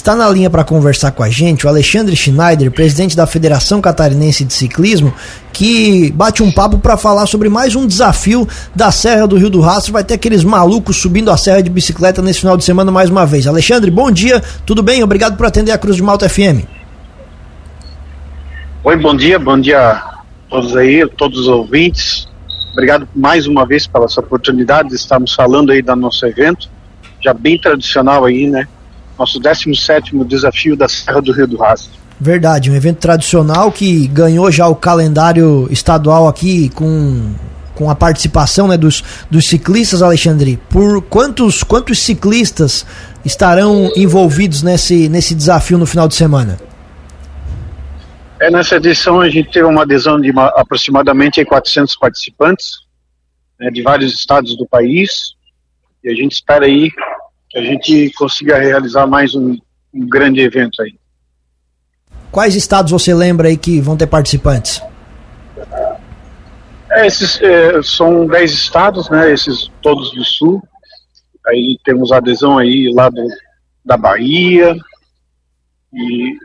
Está 0.00 0.16
na 0.16 0.30
linha 0.30 0.48
para 0.48 0.64
conversar 0.64 1.10
com 1.10 1.22
a 1.22 1.28
gente 1.28 1.66
o 1.66 1.68
Alexandre 1.68 2.16
Schneider, 2.16 2.70
presidente 2.70 3.14
da 3.14 3.26
Federação 3.26 3.82
Catarinense 3.82 4.46
de 4.46 4.54
Ciclismo, 4.54 5.12
que 5.52 6.10
bate 6.12 6.42
um 6.42 6.50
papo 6.50 6.78
para 6.78 6.96
falar 6.96 7.26
sobre 7.26 7.50
mais 7.50 7.76
um 7.76 7.86
desafio 7.86 8.48
da 8.74 8.90
Serra 8.90 9.26
do 9.26 9.36
Rio 9.36 9.50
do 9.50 9.60
Rastro. 9.60 9.92
Vai 9.92 10.02
ter 10.02 10.14
aqueles 10.14 10.42
malucos 10.42 10.96
subindo 10.96 11.30
a 11.30 11.36
serra 11.36 11.62
de 11.62 11.68
bicicleta 11.68 12.22
nesse 12.22 12.40
final 12.40 12.56
de 12.56 12.64
semana 12.64 12.90
mais 12.90 13.10
uma 13.10 13.26
vez. 13.26 13.46
Alexandre, 13.46 13.90
bom 13.90 14.10
dia, 14.10 14.42
tudo 14.64 14.82
bem? 14.82 15.02
Obrigado 15.02 15.36
por 15.36 15.44
atender 15.44 15.70
a 15.70 15.76
Cruz 15.76 15.96
de 15.96 16.02
Malta 16.02 16.30
FM. 16.30 16.64
Oi, 18.82 18.96
bom 18.96 19.14
dia, 19.14 19.38
bom 19.38 19.60
dia 19.60 19.90
a 19.90 20.22
todos 20.48 20.74
aí, 20.78 21.06
todos 21.10 21.40
os 21.40 21.46
ouvintes. 21.46 22.26
Obrigado 22.72 23.06
mais 23.14 23.46
uma 23.46 23.66
vez 23.66 23.86
pela 23.86 24.06
essa 24.06 24.20
oportunidade 24.20 24.88
de 24.88 24.94
estarmos 24.94 25.34
falando 25.34 25.70
aí 25.70 25.82
do 25.82 25.94
nosso 25.94 26.24
evento, 26.24 26.70
já 27.22 27.34
bem 27.34 27.60
tradicional 27.60 28.24
aí, 28.24 28.46
né? 28.46 28.66
Nosso 29.20 29.38
17 29.38 30.16
desafio 30.24 30.74
da 30.74 30.88
Serra 30.88 31.20
do 31.20 31.30
Rio 31.30 31.46
do 31.46 31.58
Rastro. 31.58 31.92
Verdade, 32.18 32.70
um 32.70 32.74
evento 32.74 32.96
tradicional 32.96 33.70
que 33.70 34.06
ganhou 34.08 34.50
já 34.50 34.66
o 34.66 34.74
calendário 34.74 35.68
estadual 35.70 36.26
aqui 36.26 36.70
com, 36.70 37.34
com 37.74 37.90
a 37.90 37.94
participação 37.94 38.66
né, 38.66 38.78
dos, 38.78 39.04
dos 39.30 39.46
ciclistas, 39.46 40.00
Alexandre. 40.00 40.58
Por 40.70 41.02
quantos, 41.02 41.62
quantos 41.62 41.98
ciclistas 41.98 42.86
estarão 43.22 43.92
envolvidos 43.94 44.62
nesse, 44.62 45.06
nesse 45.10 45.34
desafio 45.34 45.76
no 45.76 45.84
final 45.84 46.08
de 46.08 46.14
semana? 46.14 46.58
É, 48.40 48.50
nessa 48.50 48.76
edição 48.76 49.20
a 49.20 49.28
gente 49.28 49.50
teve 49.50 49.66
uma 49.66 49.82
adesão 49.82 50.18
de 50.18 50.30
uma, 50.30 50.46
aproximadamente 50.56 51.44
400 51.44 51.94
participantes 51.98 52.70
né, 53.58 53.70
de 53.70 53.82
vários 53.82 54.14
estados 54.14 54.56
do 54.56 54.66
país 54.66 55.34
e 56.02 56.10
a 56.10 56.14
gente 56.14 56.32
espera 56.32 56.64
aí 56.64 56.90
que 57.50 57.58
a 57.58 57.62
gente 57.62 58.12
consiga 58.12 58.58
realizar 58.58 59.06
mais 59.08 59.34
um, 59.34 59.58
um 59.92 60.08
grande 60.08 60.40
evento 60.40 60.80
aí. 60.80 60.94
Quais 62.30 62.54
estados 62.54 62.92
você 62.92 63.12
lembra 63.12 63.48
aí 63.48 63.56
que 63.56 63.80
vão 63.80 63.96
ter 63.96 64.06
participantes? 64.06 64.80
É, 66.92 67.06
esses 67.06 67.40
é, 67.42 67.82
são 67.82 68.26
10 68.26 68.52
estados, 68.52 69.10
né? 69.10 69.32
Esses 69.32 69.70
todos 69.82 70.12
do 70.12 70.24
sul. 70.24 70.62
Aí 71.48 71.76
temos 71.84 72.12
adesão 72.12 72.56
aí 72.56 72.92
lá 72.94 73.08
do, 73.08 73.26
da 73.84 73.96
Bahia 73.96 74.76
e, 75.92 76.36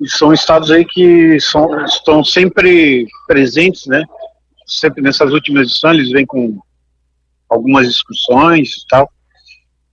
e, 0.00 0.08
são 0.08 0.32
estados 0.32 0.70
aí 0.70 0.84
que 0.84 1.40
são, 1.40 1.84
estão 1.84 2.22
sempre 2.22 3.06
presentes, 3.26 3.86
né? 3.86 4.04
Sempre 4.66 5.02
nessas 5.02 5.32
últimas 5.32 5.68
edições 5.68 5.98
eles 5.98 6.10
vêm 6.12 6.26
com 6.26 6.60
algumas 7.54 7.86
discussões 7.86 8.68
e 8.68 8.86
tal. 8.88 9.10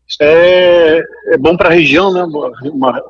Isso 0.07 0.17
é, 0.21 1.01
é 1.27 1.37
bom 1.37 1.55
para 1.55 1.69
a 1.69 1.73
região, 1.73 2.11
né? 2.11 2.23
Uma, 2.65 3.01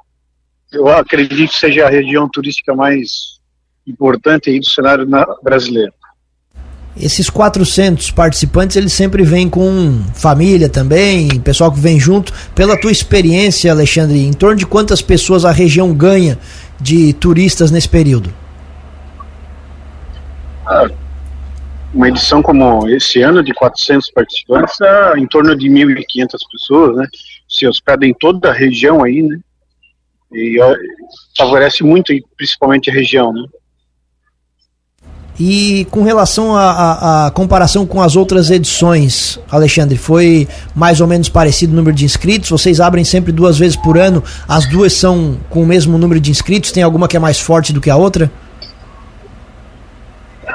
eu 0.71 0.87
acredito 0.87 1.51
que 1.51 1.57
seja 1.57 1.85
a 1.85 1.89
região 1.89 2.29
turística 2.29 2.75
mais 2.75 3.39
importante 3.87 4.49
aí 4.49 4.59
do 4.59 4.65
cenário 4.65 5.07
brasileiro. 5.41 5.93
Esses 6.95 7.29
400 7.29 8.11
participantes, 8.11 8.75
eles 8.75 8.91
sempre 8.91 9.23
vêm 9.23 9.49
com 9.49 10.03
família 10.13 10.67
também, 10.67 11.39
pessoal 11.39 11.71
que 11.71 11.79
vem 11.79 11.97
junto. 11.97 12.33
Pela 12.53 12.79
tua 12.79 12.91
experiência, 12.91 13.71
Alexandre, 13.71 14.19
em 14.19 14.33
torno 14.33 14.57
de 14.57 14.65
quantas 14.65 15.01
pessoas 15.01 15.45
a 15.45 15.51
região 15.51 15.93
ganha 15.93 16.37
de 16.79 17.13
turistas 17.13 17.71
nesse 17.71 17.87
período? 17.87 18.33
Ah, 20.65 20.89
uma 21.93 22.07
edição 22.07 22.41
como 22.41 22.87
esse 22.89 23.21
ano, 23.21 23.43
de 23.43 23.53
400 23.53 24.11
participantes, 24.11 24.79
é 24.81 25.17
em 25.17 25.27
torno 25.27 25.55
de 25.55 25.67
1.500 25.67 26.37
pessoas, 26.51 26.95
né? 26.97 27.07
Se 27.49 27.67
hospedam 27.67 28.07
em 28.07 28.13
toda 28.13 28.49
a 28.49 28.53
região 28.53 29.03
aí, 29.03 29.21
né? 29.21 29.37
E 30.31 30.59
ó, 30.61 30.73
favorece 31.37 31.83
muito, 31.83 32.13
principalmente 32.37 32.89
a 32.89 32.93
região, 32.93 33.33
né? 33.33 33.43
E 35.39 35.85
com 35.89 36.03
relação 36.03 36.55
à 36.55 37.31
comparação 37.33 37.85
com 37.85 38.01
as 38.01 38.15
outras 38.15 38.51
edições, 38.51 39.39
Alexandre, 39.49 39.97
foi 39.97 40.47
mais 40.75 41.01
ou 41.01 41.07
menos 41.07 41.29
parecido 41.29 41.73
o 41.73 41.75
número 41.75 41.95
de 41.95 42.05
inscritos? 42.05 42.49
Vocês 42.49 42.79
abrem 42.79 43.03
sempre 43.03 43.31
duas 43.31 43.57
vezes 43.57 43.75
por 43.75 43.97
ano, 43.97 44.23
as 44.47 44.67
duas 44.67 44.93
são 44.93 45.37
com 45.49 45.63
o 45.63 45.65
mesmo 45.65 45.97
número 45.97 46.19
de 46.19 46.29
inscritos? 46.29 46.71
Tem 46.71 46.83
alguma 46.83 47.07
que 47.07 47.17
é 47.17 47.19
mais 47.19 47.39
forte 47.39 47.73
do 47.73 47.81
que 47.81 47.89
a 47.89 47.95
outra? 47.95 48.31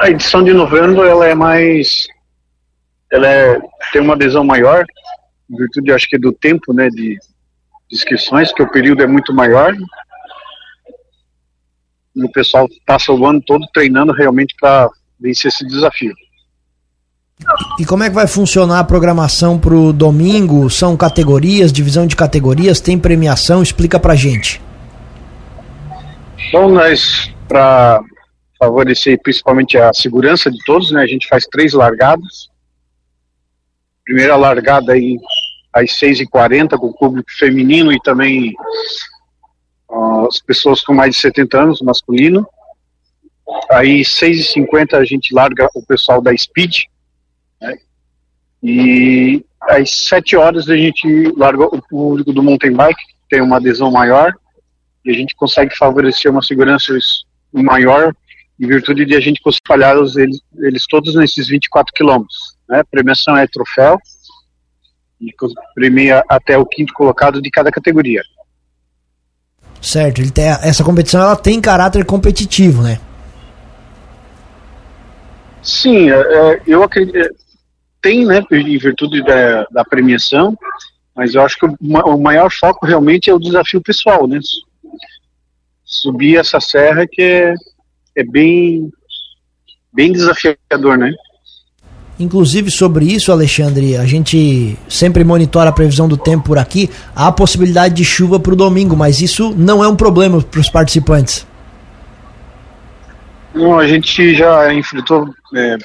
A 0.07 0.11
edição 0.11 0.45
de 0.45 0.53
novembro 0.53 1.03
ela 1.03 1.27
é 1.27 1.35
mais, 1.35 2.07
ela 3.11 3.27
é, 3.27 3.61
tem 3.93 4.01
uma 4.01 4.15
adesão 4.15 4.45
maior, 4.45 4.85
em 5.51 5.57
virtude, 5.57 5.91
acho 5.91 6.09
que 6.09 6.17
do 6.17 6.33
tempo, 6.33 6.73
né, 6.73 6.89
de, 6.91 7.19
de 7.19 7.19
inscrições, 7.91 8.53
que 8.53 8.63
o 8.63 8.71
período 8.71 9.03
é 9.03 9.07
muito 9.09 9.35
maior. 9.35 9.75
E 12.15 12.25
o 12.25 12.31
pessoal 12.31 12.69
passa 12.87 13.11
o 13.11 13.27
ano 13.27 13.43
todo 13.45 13.67
treinando 13.75 14.13
realmente 14.13 14.55
para 14.61 14.89
vencer 15.19 15.49
esse 15.49 15.67
desafio. 15.67 16.15
E 17.81 17.85
como 17.85 18.05
é 18.05 18.09
que 18.09 18.15
vai 18.15 18.29
funcionar 18.29 18.79
a 18.79 18.85
programação 18.85 19.59
para 19.59 19.75
o 19.75 19.93
domingo? 19.93 20.71
São 20.71 20.97
categorias, 20.97 21.73
divisão 21.73 22.07
de 22.07 22.15
categorias, 22.15 22.81
tem 22.81 22.97
premiação? 22.97 23.61
Explica 23.61 23.99
para 23.99 24.15
gente. 24.15 24.63
Bom, 26.53 26.71
nós, 26.71 27.35
para 27.49 28.01
favorecer 28.59 29.21
principalmente 29.23 29.77
a 29.77 29.93
segurança 29.93 30.51
de 30.51 30.59
todos, 30.65 30.91
né? 30.91 31.03
A 31.03 31.07
gente 31.07 31.29
faz 31.29 31.47
três 31.47 31.73
largadas. 31.73 32.49
Primeira 34.05 34.37
largada 34.37 34.93
aí 34.93 35.19
às 35.73 35.91
6h40 35.91 36.79
com 36.79 36.87
o 36.87 36.97
público 36.97 37.31
feminino 37.39 37.93
e 37.93 38.01
também 38.01 38.55
as 40.29 40.41
pessoas 40.41 40.81
com 40.81 40.95
mais 40.95 41.15
de 41.15 41.21
70 41.21 41.61
anos, 41.61 41.81
masculino. 41.81 42.47
Aí 43.71 44.01
6h50 44.01 44.95
a 44.95 45.05
gente 45.05 45.35
larga 45.35 45.69
o 45.75 45.85
pessoal 45.85 46.21
da 46.21 46.37
Speed. 46.37 46.85
Né? 47.61 47.77
E 48.63 49.45
às 49.61 49.91
7 49.91 50.37
horas 50.37 50.69
a 50.69 50.77
gente 50.77 51.33
larga 51.37 51.65
o 51.65 51.83
público 51.83 52.33
do 52.33 52.43
mountain 52.43 52.73
bike, 52.73 53.01
tem 53.29 53.41
uma 53.41 53.57
adesão 53.57 53.91
maior, 53.91 54.33
e 55.05 55.11
a 55.11 55.15
gente 55.15 55.35
consegue 55.35 55.77
favorecer 55.77 56.31
uma 56.31 56.43
segurança 56.43 56.93
maior 57.53 58.15
em 58.59 58.67
virtude 58.67 59.05
de 59.05 59.15
a 59.15 59.21
gente 59.21 59.41
espalhar 59.47 59.97
eles, 59.97 60.41
eles 60.59 60.87
todos 60.87 61.15
nesses 61.15 61.49
24 61.49 61.93
quilômetros. 61.95 62.57
Né? 62.69 62.81
A 62.81 62.85
premiação 62.85 63.37
é 63.37 63.47
troféu, 63.47 63.99
e 65.21 65.35
premia 65.75 66.23
até 66.29 66.59
o 66.59 66.67
quinto 66.67 66.93
colocado 66.93 67.41
de 67.41 67.51
cada 67.51 67.71
categoria. 67.71 68.23
Certo, 69.81 70.21
ele 70.21 70.31
tem, 70.31 70.45
essa 70.45 70.85
competição 70.85 71.23
ela 71.23 71.37
tem 71.37 71.61
caráter 71.61 72.05
competitivo, 72.05 72.83
né? 72.83 73.01
Sim, 75.63 76.11
é, 76.11 76.15
é 76.17 76.63
eu 76.67 76.83
acredito. 76.83 77.17
É, 77.17 77.29
tem, 78.01 78.25
né, 78.25 78.43
em 78.53 78.79
virtude 78.79 79.23
da, 79.25 79.65
da 79.65 79.85
premiação, 79.85 80.57
mas 81.15 81.35
eu 81.35 81.43
acho 81.43 81.59
que 81.59 81.67
o, 81.67 81.77
o 81.81 82.23
maior 82.23 82.51
foco 82.51 82.87
realmente 82.87 83.31
é 83.31 83.35
o 83.35 83.39
desafio 83.39 83.81
pessoal, 83.81 84.27
né? 84.27 84.39
Subir 85.85 86.37
essa 86.37 86.61
serra 86.61 87.07
que 87.11 87.23
é 87.23 87.55
é 88.17 88.25
bem, 88.25 88.91
bem 89.93 90.11
desafiador, 90.11 90.97
né? 90.97 91.13
Inclusive 92.19 92.71
sobre 92.71 93.05
isso, 93.05 93.31
Alexandre, 93.31 93.95
a 93.99 94.07
gente 94.07 94.77
sempre 94.89 95.23
monitora 95.23 95.69
a 95.69 95.73
previsão 95.73 96.09
do 96.09 96.17
tempo 96.17 96.45
por 96.45 96.59
aqui. 96.59 96.89
Há 97.15 97.27
a 97.27 97.33
possibilidade 97.33 97.95
de 97.95 98.05
chuva 98.05 98.41
para 98.41 98.55
o 98.55 98.57
domingo, 98.57 98.97
mas 98.97 99.21
isso 99.21 99.55
não 99.55 99.85
é 99.85 99.89
um 99.89 99.95
problema 99.95 100.41
para 100.41 100.61
os 100.61 100.71
participantes. 100.71 101.47
Não, 103.55 103.79
a 103.79 103.87
gente 103.87 104.35
já 104.35 104.73
enfrentou 104.73 105.29
é, 105.55 105.77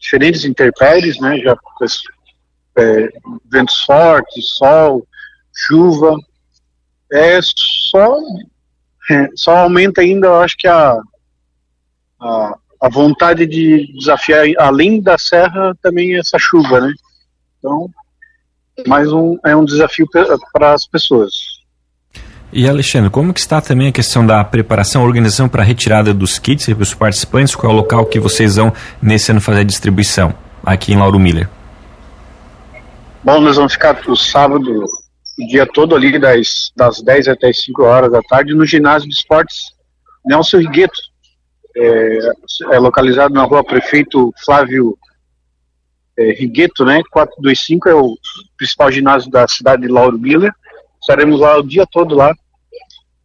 diferentes 0.00 0.44
intempéries, 0.44 1.20
né? 1.20 1.38
Já 1.38 1.56
é, 2.76 3.08
ventos 3.48 3.82
fortes, 3.84 4.48
sol, 4.56 5.06
chuva. 5.54 6.16
É 7.12 7.38
só 7.42 8.16
é, 9.10 9.28
só 9.36 9.58
aumenta 9.58 10.00
ainda, 10.00 10.26
eu 10.26 10.40
acho 10.40 10.56
que 10.56 10.66
a 10.66 10.96
a, 12.22 12.54
a 12.82 12.88
vontade 12.88 13.46
de 13.46 13.92
desafiar 13.98 14.46
além 14.58 15.00
da 15.00 15.18
serra 15.18 15.74
também 15.82 16.16
essa 16.16 16.38
chuva, 16.38 16.80
né? 16.80 16.92
Então, 17.58 17.88
mais 18.86 19.12
um 19.12 19.36
é 19.44 19.54
um 19.54 19.64
desafio 19.64 20.06
para 20.52 20.72
as 20.72 20.86
pessoas. 20.86 21.32
E 22.52 22.68
Alexandre, 22.68 23.10
como 23.10 23.32
que 23.32 23.40
está 23.40 23.60
também 23.60 23.88
a 23.88 23.92
questão 23.92 24.26
da 24.26 24.44
preparação, 24.44 25.04
organização 25.04 25.48
para 25.48 25.62
a 25.62 25.64
retirada 25.64 26.12
dos 26.12 26.38
kits 26.38 26.66
para 26.66 26.82
os 26.82 26.94
participantes? 26.94 27.54
Qual 27.54 27.72
é 27.72 27.74
o 27.74 27.78
local 27.78 28.04
que 28.06 28.20
vocês 28.20 28.56
vão 28.56 28.72
nesse 29.00 29.30
ano 29.30 29.40
fazer 29.40 29.60
a 29.60 29.64
distribuição 29.64 30.34
aqui 30.64 30.92
em 30.92 30.96
Lauro 30.96 31.18
Miller? 31.18 31.48
Bom, 33.24 33.40
nós 33.40 33.56
vamos 33.56 33.72
ficar 33.72 33.98
o 34.06 34.16
sábado 34.16 34.84
o 35.38 35.46
dia 35.46 35.66
todo 35.66 35.94
ali 35.96 36.18
das, 36.18 36.70
das 36.76 37.00
10 37.00 37.28
até 37.28 37.48
as 37.48 37.62
5 37.64 37.82
horas 37.82 38.12
da 38.12 38.20
tarde 38.22 38.54
no 38.54 38.66
ginásio 38.66 39.08
de 39.08 39.14
esportes 39.14 39.72
Nelson 40.24 40.58
Rigueto, 40.58 41.00
é, 41.76 42.18
é 42.72 42.78
localizado 42.78 43.34
na 43.34 43.44
rua 43.44 43.64
Prefeito 43.64 44.32
Flávio 44.44 44.96
é, 46.18 46.32
Rigueto, 46.32 46.84
né? 46.84 47.02
425 47.10 47.88
é 47.88 47.94
o 47.94 48.16
principal 48.56 48.92
ginásio 48.92 49.30
da 49.30 49.46
cidade 49.48 49.82
de 49.82 49.88
Lauro 49.88 50.18
Miller. 50.18 50.52
estaremos 51.00 51.40
lá 51.40 51.58
o 51.58 51.62
dia 51.62 51.86
todo 51.90 52.14
lá, 52.14 52.34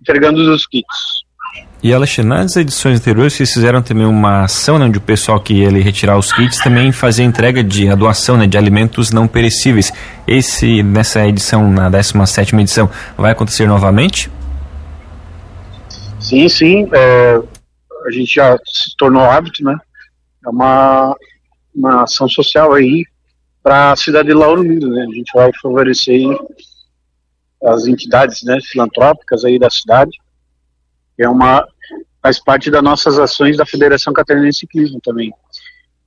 entregando 0.02 0.42
os 0.54 0.66
kits. 0.66 1.26
E 1.82 1.94
Alexandre, 1.94 2.30
nas 2.30 2.56
edições 2.56 3.00
anteriores 3.00 3.34
vocês 3.34 3.54
fizeram 3.54 3.84
também 3.84 4.06
uma 4.06 4.46
ação 4.46 4.80
né, 4.80 4.86
onde 4.86 4.98
o 4.98 5.02
pessoal 5.02 5.40
que 5.40 5.54
ia 5.54 5.70
retirar 5.70 6.18
os 6.18 6.34
kits 6.34 6.58
também 6.58 6.92
fazia 6.92 7.24
entrega 7.24 7.64
de 7.64 7.88
a 7.88 7.94
doação 7.94 8.36
né, 8.36 8.48
de 8.48 8.58
alimentos 8.58 9.12
não 9.12 9.28
perecíveis. 9.28 9.94
Esse, 10.28 10.82
nessa 10.82 11.26
edição, 11.28 11.70
na 11.70 11.88
17 11.88 12.56
edição, 12.56 12.90
vai 13.16 13.32
acontecer 13.32 13.68
novamente? 13.68 14.32
Sim, 16.20 16.50
sim. 16.50 16.90
É, 16.92 17.42
a 18.08 18.12
gente 18.12 18.36
já 18.36 18.58
se 18.66 18.96
tornou 18.98 19.24
hábito, 19.24 19.64
né? 19.64 19.78
É 20.46 20.50
uma, 20.50 21.16
uma 21.76 22.04
ação 22.04 22.28
social 22.28 22.74
aí 22.74 23.06
para 23.62 23.92
a 23.92 23.96
cidade 23.96 24.30
de 24.30 24.34
Lauro 24.34 24.64
Miller, 24.64 24.90
né? 24.90 25.08
A 25.10 25.14
gente 25.14 25.32
vai 25.34 25.52
favorecer 25.62 26.22
as 27.64 27.86
entidades 27.86 28.44
né, 28.44 28.60
filantrópicas 28.62 29.44
aí 29.44 29.58
da 29.60 29.70
cidade 29.70 30.18
é 31.18 31.28
uma 31.28 31.68
faz 32.22 32.40
parte 32.40 32.70
das 32.70 32.84
nossas 32.84 33.18
ações 33.18 33.58
da 33.58 33.66
Federação 33.66 34.14
Catarinense 34.14 34.52
de 34.52 34.60
Ciclismo 34.60 35.00
também. 35.02 35.34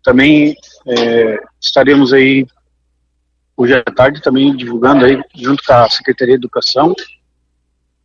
Também 0.02 0.54
é, 0.86 1.38
estaremos 1.60 2.12
aí 2.12 2.46
hoje 3.56 3.74
à 3.74 3.82
tarde 3.82 4.22
também 4.22 4.54
divulgando 4.54 5.04
aí 5.04 5.20
junto 5.34 5.62
com 5.64 5.72
a 5.72 5.88
Secretaria 5.88 6.34
de 6.34 6.40
Educação 6.40 6.94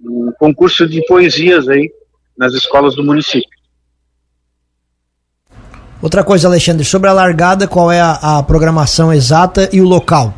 um 0.01 0.31
concurso 0.33 0.88
de 0.88 1.06
poesias 1.07 1.68
aí 1.68 1.92
nas 2.38 2.53
escolas 2.53 2.95
do 2.95 3.03
município. 3.03 3.50
Outra 6.01 6.24
coisa, 6.24 6.47
Alexandre, 6.47 6.83
sobre 6.83 7.09
a 7.09 7.13
largada, 7.13 7.68
qual 7.68 7.92
é 7.92 8.01
a, 8.01 8.39
a 8.39 8.44
programação 8.44 9.13
exata 9.13 9.69
e 9.71 9.81
o 9.81 9.86
local? 9.86 10.33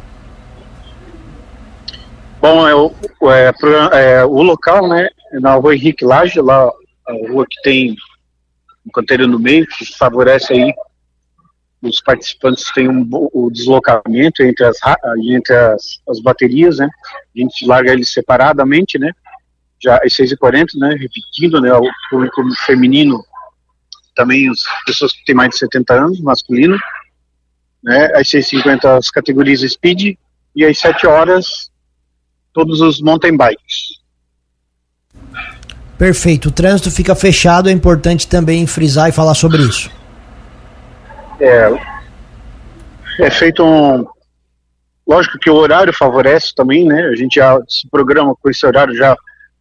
Bom, 2.39 2.67
é, 2.67 3.51
é, 3.51 3.51
é, 3.93 4.25
o 4.25 4.41
local, 4.41 4.87
né, 4.87 5.09
na 5.33 5.55
rua 5.55 5.75
Henrique 5.75 6.05
Laje, 6.05 6.39
lá 6.39 6.71
a 7.07 7.13
rua 7.29 7.45
que 7.49 7.61
tem 7.61 7.95
um 8.85 8.91
canteiro 8.91 9.27
no 9.27 9.39
meio, 9.39 9.65
que 9.67 9.85
favorece 9.97 10.53
aí 10.53 10.73
os 11.81 12.01
participantes 12.01 12.71
têm 12.73 12.87
um, 12.89 13.07
o 13.11 13.51
deslocamento 13.51 14.41
entre 14.43 14.65
as, 14.65 14.77
entre 15.23 15.55
as, 15.55 16.01
as 16.09 16.19
baterias, 16.19 16.77
né? 16.77 16.89
A 17.35 17.39
gente 17.39 17.65
larga 17.65 17.91
eles 17.91 18.11
separadamente, 18.11 18.97
né? 18.97 19.11
Já 19.81 19.97
às 19.97 20.13
6h40, 20.13 20.65
né? 20.75 20.95
Repetindo, 20.99 21.61
né? 21.61 21.71
O 21.73 21.87
público 22.09 22.43
feminino, 22.65 23.23
também 24.17 24.49
as 24.49 24.59
pessoas 24.85 25.13
que 25.13 25.23
têm 25.23 25.35
mais 25.35 25.51
de 25.51 25.59
70 25.59 25.93
anos, 25.93 26.19
masculino, 26.19 26.77
né? 27.83 28.11
Às 28.15 28.27
6h50 28.27 28.97
as 28.97 29.11
categorias 29.11 29.61
Speed 29.61 30.17
e 30.55 30.65
às 30.65 30.79
7 30.79 31.05
horas 31.05 31.71
todos 32.51 32.81
os 32.81 32.99
mountain 32.99 33.37
bikes. 33.37 34.01
Perfeito. 35.97 36.49
O 36.49 36.51
trânsito 36.51 36.89
fica 36.89 37.15
fechado, 37.15 37.69
é 37.69 37.71
importante 37.71 38.27
também 38.27 38.65
frisar 38.65 39.09
e 39.09 39.11
falar 39.11 39.35
sobre 39.35 39.61
isso. 39.61 39.89
É, 41.39 41.69
é 43.19 43.29
feito 43.29 43.63
um. 43.63 44.05
Lógico 45.07 45.39
que 45.39 45.49
o 45.49 45.55
horário 45.55 45.93
favorece 45.93 46.53
também, 46.53 46.85
né? 46.85 47.03
A 47.03 47.15
gente 47.15 47.35
já 47.35 47.59
se 47.67 47.87
programa 47.89 48.35
com 48.35 48.49
esse 48.49 48.65
horário 48.65 48.95
já 48.95 49.15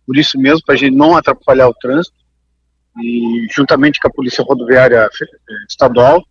por 0.07 0.17
isso 0.17 0.39
mesmo, 0.39 0.63
para 0.65 0.75
a 0.75 0.79
gente 0.79 0.95
não 0.95 1.17
atrapalhar 1.17 1.69
o 1.69 1.75
trânsito. 1.75 2.17
E 3.03 3.47
juntamente 3.55 4.01
com 4.01 4.09
a 4.09 4.13
Polícia 4.13 4.45
Rodoviária 4.45 5.09
Estadual, 5.69 6.25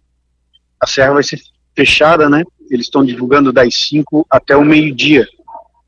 a 0.81 0.88
serra 0.88 1.13
vai 1.13 1.23
ser 1.23 1.39
fechada, 1.75 2.29
né? 2.29 2.44
Eles 2.69 2.88
estão 2.88 3.06
divulgando 3.06 3.53
das 3.53 3.73
5 3.75 4.25
até 4.29 4.56
o 4.56 4.65
meio-dia, 4.65 5.27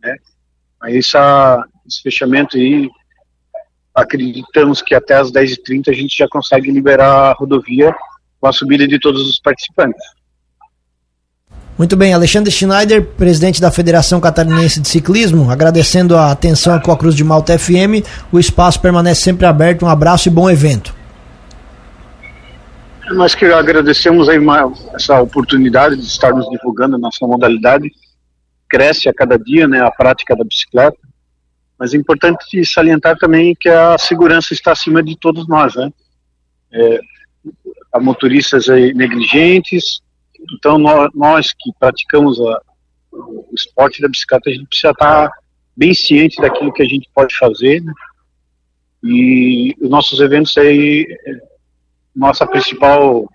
né? 0.01 0.15
Aí 0.81 0.97
essa, 0.97 1.65
esse 1.87 2.01
fechamento 2.01 2.57
aí 2.57 2.89
acreditamos 3.95 4.81
que 4.81 4.93
até 4.93 5.15
as 5.15 5.31
10h30 5.31 5.89
a 5.89 5.93
gente 5.93 6.15
já 6.15 6.27
consegue 6.27 6.69
liberar 6.69 7.31
a 7.31 7.33
rodovia 7.33 7.95
com 8.39 8.47
a 8.47 8.53
subida 8.53 8.87
de 8.87 8.99
todos 8.99 9.27
os 9.27 9.39
participantes. 9.39 9.99
Muito 11.77 11.95
bem, 11.95 12.11
Alexandre 12.11 12.49
Schneider, 12.49 13.05
presidente 13.05 13.61
da 13.61 13.69
Federação 13.69 14.19
Catarinense 14.19 14.81
de 14.81 14.87
Ciclismo, 14.87 15.51
agradecendo 15.51 16.17
a 16.17 16.31
atenção 16.31 16.79
com 16.79 16.91
a 16.91 16.97
Cruz 16.97 17.13
de 17.13 17.23
Malta 17.23 17.57
FM. 17.57 18.03
O 18.31 18.39
espaço 18.39 18.81
permanece 18.81 19.21
sempre 19.21 19.45
aberto. 19.45 19.85
Um 19.85 19.87
abraço 19.87 20.27
e 20.27 20.31
bom 20.31 20.49
evento. 20.49 20.95
Nós 23.11 23.35
que 23.35 23.45
agradecemos 23.45 24.27
aí 24.27 24.39
essa 24.95 25.21
oportunidade 25.21 25.97
de 25.97 26.07
estarmos 26.07 26.49
divulgando 26.49 26.95
a 26.95 26.99
nossa 26.99 27.27
modalidade. 27.27 27.91
Cresce 28.67 29.07
a 29.07 29.13
cada 29.13 29.37
dia 29.37 29.67
né, 29.67 29.79
a 29.79 29.91
prática 29.91 30.35
da 30.35 30.43
bicicleta. 30.43 30.97
Mas 31.77 31.93
é 31.93 31.97
importante 31.97 32.65
salientar 32.65 33.17
também 33.17 33.55
que 33.57 33.69
a 33.69 33.99
segurança 33.99 34.51
está 34.51 34.71
acima 34.71 35.03
de 35.03 35.15
todos 35.15 35.47
nós, 35.47 35.75
né? 35.75 35.91
É, 36.71 36.99
há 37.93 37.99
motoristas 37.99 38.65
negligentes, 38.95 40.01
então 40.53 40.77
nós, 40.77 41.09
nós 41.13 41.53
que 41.53 41.71
praticamos 41.79 42.39
a, 42.39 42.61
o 43.11 43.49
esporte 43.53 44.01
da 44.01 44.07
bicicleta, 44.07 44.49
a 44.49 44.53
gente 44.53 44.67
precisa 44.67 44.91
estar 44.91 45.29
bem 45.75 45.93
ciente 45.93 46.41
daquilo 46.41 46.73
que 46.73 46.81
a 46.81 46.87
gente 46.87 47.09
pode 47.13 47.35
fazer, 47.37 47.81
né? 47.81 47.93
E 49.03 49.75
os 49.79 49.89
nossos 49.89 50.19
eventos 50.19 50.57
aí, 50.57 51.07
nossa 52.15 52.47
principal 52.47 53.29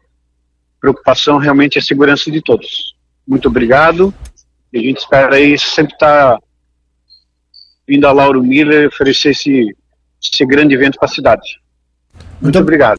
preocupação 0.81 1.39
realmente 1.39 1.77
é 1.77 1.81
a 1.81 1.85
segurança 1.85 2.31
de 2.31 2.43
todos. 2.43 2.97
Muito 3.27 3.47
obrigado. 3.47 4.13
E 4.73 4.79
a 4.79 4.83
gente 4.83 4.99
espera 4.99 5.37
aí 5.37 5.57
sempre 5.57 5.95
estar 5.95 6.39
vindo 7.87 8.07
a 8.07 8.13
Lauro 8.13 8.43
Miller 8.43 8.89
oferecer 8.89 9.31
esse, 9.31 9.77
esse 10.21 10.45
grande 10.45 10.75
evento 10.75 10.99
para 10.99 11.09
a 11.09 11.13
cidade. 11.13 11.61
Muito, 12.15 12.43
Muito 12.43 12.59
obrigado. 12.59 12.91